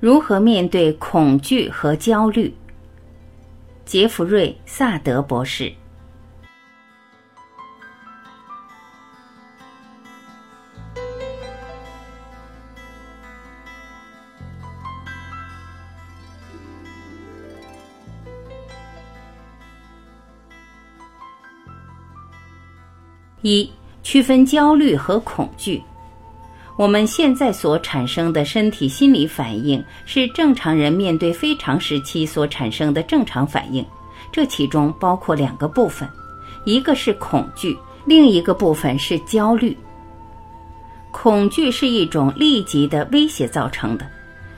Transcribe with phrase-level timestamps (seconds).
[0.00, 2.54] 如何面对恐惧和焦虑？
[3.84, 5.72] 杰弗瑞·萨德博士。
[23.42, 23.72] 一、
[24.04, 25.82] 区分焦虑和恐惧。
[26.78, 33.84] 我们现在所产生的身体心理反应，是正常人面对非常时期所产生的正常反应。
[34.30, 36.08] 这其中包括两个部分，
[36.64, 39.76] 一个是恐惧，另一个部分是焦虑。
[41.10, 44.06] 恐惧是一种立即的威胁造成的，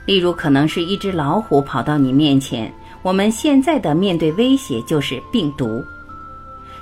[0.05, 2.71] 例如可能是一只老虎跑到你面前。
[3.01, 5.83] 我们现在的面对威胁就是病毒。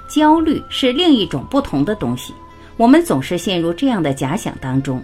[0.08, 2.34] 焦虑是另一种不同的东西，
[2.76, 5.00] 我们总是陷入这样的假想当中。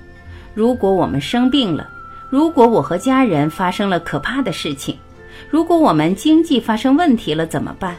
[0.54, 1.88] 如果我们生病了，
[2.30, 4.96] 如果我和家人发生了可怕的事情，
[5.50, 7.96] 如果我们经济发生问题了怎么办？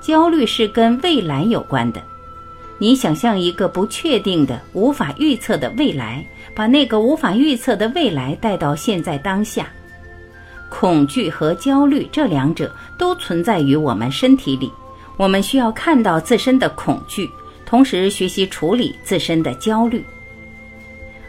[0.00, 2.02] 焦虑是跟未来有关的。
[2.78, 9.68] 你想象一个不确定的、无法预测的未来，把那个无法预测的未来带到现在当下。
[10.68, 14.68] 恐惧和焦虑这两者都存在于我们身体里，
[15.16, 17.30] 我们需要看到自身的恐惧，
[17.64, 20.04] 同时学习处理自身的焦虑。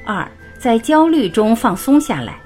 [0.06, 2.40] 二，在焦虑中放松下来。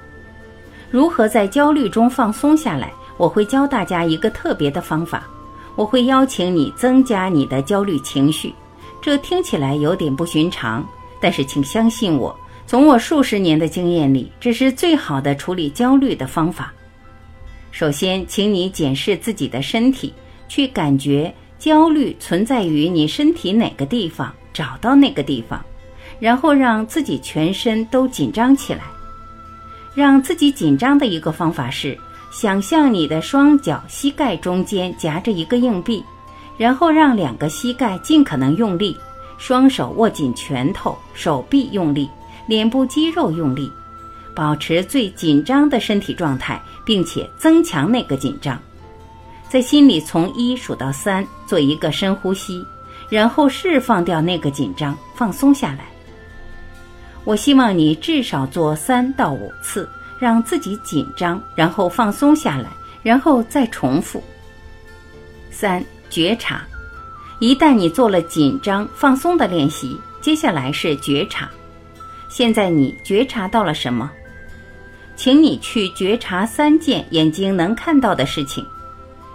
[0.90, 2.92] 如何在焦虑中放松下来？
[3.16, 5.26] 我会教大家一个特别的方法。
[5.74, 8.54] 我会邀请你增加你的焦虑情绪。
[9.00, 10.86] 这听起来有点不寻常，
[11.20, 12.36] 但是请相信我，
[12.66, 16.72] 从我数十年的经验里，这是最好的处理焦虑的方法。
[17.70, 20.12] 首先，请你检视自己的身体，
[20.48, 25.62] 去感觉焦虑存在于你身体哪个地方，找到那个地方。
[26.20, 28.82] 然后让自己全身都紧张起来。
[29.94, 31.98] 让自己紧张的一个方法是，
[32.30, 36.04] 想象你的双脚膝盖中间夹着一个硬币，
[36.56, 38.96] 然后让两个膝盖尽可能用力，
[39.38, 42.08] 双手握紧拳头，手臂用力，
[42.46, 43.72] 脸部肌肉用力，
[44.34, 48.60] 保持最紧张的身体状态，并且增强那个紧张。
[49.48, 52.64] 在心里从一数到三，做一个深呼吸，
[53.08, 55.86] 然后释放掉那个紧张，放松下来。
[57.28, 59.86] 我希望你至少做三到五次，
[60.18, 62.70] 让自己紧张，然后放松下来，
[63.02, 64.24] 然后再重复。
[65.50, 66.62] 三、觉察。
[67.38, 71.50] 一旦你做了紧张、放松的练习，接下来是觉察。
[72.30, 74.10] 现在你觉察到了什么？
[75.14, 78.66] 请你去觉察三件眼睛能看到的事情。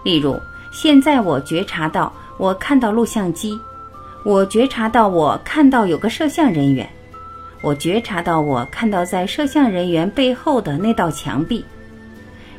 [0.04, 3.56] 例如，现在我觉察到我看到录像机，
[4.24, 6.90] 我觉察到我看到有个摄像人员。
[7.64, 11.64] 我觉察到，我看到在摄像人员背后的那道墙壁，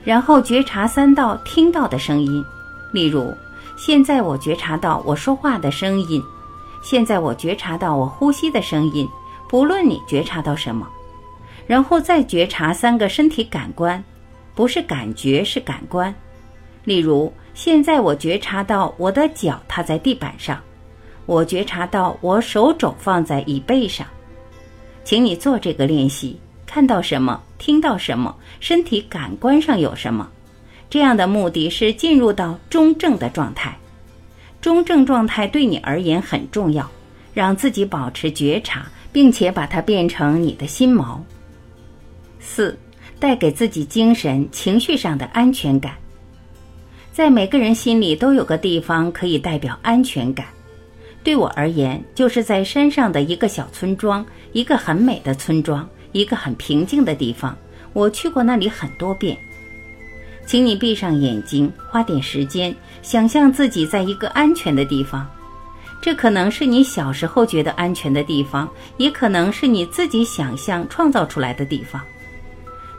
[0.03, 2.42] 然后觉察三道听到的声音，
[2.91, 3.31] 例如，
[3.76, 6.22] 现在我觉察到我说话的声音，
[6.82, 9.06] 现在我觉察到我呼吸的声音，
[9.47, 10.88] 不论你觉察到什么，
[11.66, 14.03] 然后再觉察三个身体感官，
[14.54, 16.14] 不是感觉是感官，
[16.84, 20.59] 例如，现在我觉察到我的脚踏在地板上，
[21.26, 24.06] 我觉察到我手肘放在椅背上。
[25.04, 30.28] 请你做这个练习，看到什么，听到什么，身体感官上有什么，
[30.88, 33.76] 这样的目的是进入到中正的状态。
[34.60, 36.91] 中正状态对你而言很重要，
[37.34, 41.19] 让自己保持觉察，并且把它变成你的心锚。
[42.41, 42.76] 四，
[43.20, 45.93] 带给自己精神、情绪上的安全感。
[47.12, 50.47] 在每个人心里都有个地方可以代表安全感。
[51.24, 57.56] 对我而言，就是在山上的一个小村庄，一个很美的村庄，一个很平静的地方。
[57.94, 59.36] 我去过那里很多遍。
[60.46, 65.26] 请你闭上眼睛，花点时间，想象自己在一个安全的地方。
[66.02, 68.68] 这可能是你小时候觉得安全的地方，
[68.98, 71.99] 也可能是你自己想象创造出来的地方。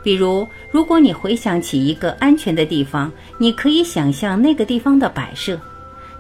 [0.03, 5.59] 比如，如果你回想起一个安全的地方，你可以想象那个地方的摆设。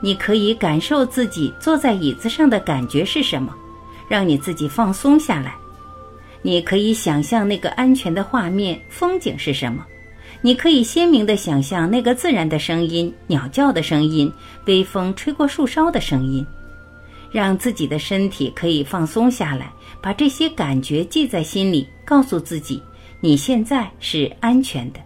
[0.05, 3.51] 你可以感受自己坐在椅子上的感觉是什么，
[4.07, 5.55] 让你自己放松下来。
[6.43, 9.83] 你可以想象那个安全的画面、风景是什么。
[10.41, 14.31] 你可以鲜明地想象那个自然的声音、鸟叫的声音、
[14.67, 16.45] 微风吹过树梢的声音，
[17.31, 19.73] 让自己的身体可以放松下来，
[20.03, 22.79] 把这些感觉记在心里，告诉自己
[23.21, 24.99] 你现在是安全的。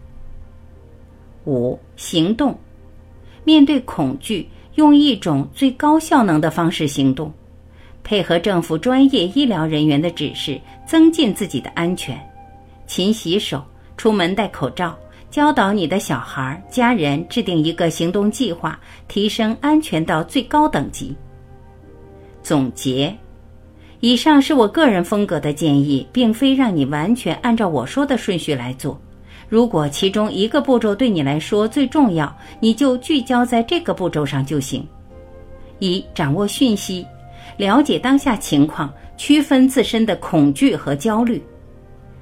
[1.46, 2.60] 五、行动，
[3.46, 4.46] 面对恐惧。
[4.79, 7.29] 用一种最高效能的方式行动，
[8.01, 12.17] 配合政府专业医疗人员的指示，增进自己的安全。
[12.87, 13.61] 勤洗手，
[13.97, 14.97] 出门戴口罩，
[15.29, 18.79] 教导你的小孩、家人制定一个行动计划，
[19.09, 21.13] 提升安全到最高等级。
[22.41, 23.13] 总结：
[23.99, 28.97] 以上是我个人风格的建议，并非让你完全按照我说的顺序来做。
[29.50, 34.88] 如果其中一个步骤对你来说最重要，你就聚焦在这个步骤上就行。
[35.80, 37.06] 一、掌握讯息，
[37.57, 41.44] 了解当下情况，区分自身的恐惧和焦虑。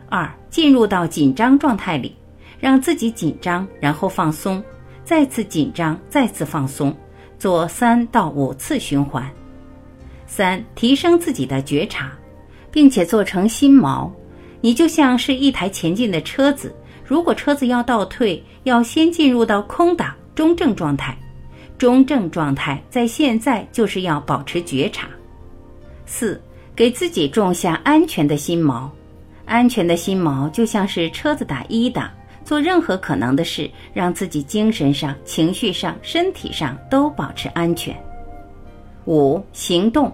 [0.08, 2.16] 二、进入到紧张状态里，
[2.60, 4.64] 让自己紧张，然后放松，
[5.04, 6.96] 再次紧张，再次放松，
[7.38, 9.30] 做三到五次循环。
[10.26, 12.12] 三、提升自己的觉察，
[12.72, 14.10] 并且做成心锚，
[14.62, 16.74] 你就像是一台前进的车子。
[17.08, 21.18] 如果车子要倒退，要先进入到空档中正状态。
[21.78, 25.08] 中正状态在现在就是要保持觉察。
[26.06, 26.42] 四，
[26.76, 28.90] 给自己种下安全的心锚。
[29.46, 32.12] 安全的心锚就像是车子打一档，
[32.44, 37.96] 做任何可能的事，让自己精神上、情绪上、身体上都保持安全。
[39.06, 40.12] 五，行动，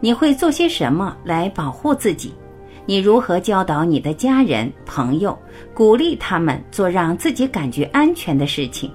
[0.00, 2.34] 你会做些什么来保护自己？
[2.88, 5.36] 你如何教导你的家人、朋友，
[5.74, 8.90] 鼓励他们做让自己感觉安全的事情？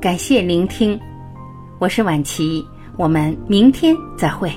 [0.00, 0.98] 感谢聆听，
[1.78, 2.64] 我是婉琪，
[2.96, 4.50] 我们明天再会。